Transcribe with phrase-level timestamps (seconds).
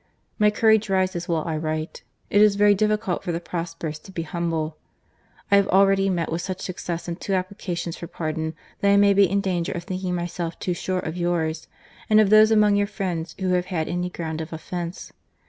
[0.39, 2.01] My courage rises while I write.
[2.31, 4.77] It is very difficult for the prosperous to be humble.
[5.51, 9.13] I have already met with such success in two applications for pardon, that I may
[9.13, 11.67] be in danger of thinking myself too sure of yours,
[12.09, 15.13] and of those among your friends who have had any ground of offence.